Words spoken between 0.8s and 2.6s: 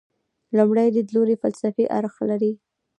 لیدلوری فلسفي اړخ لري.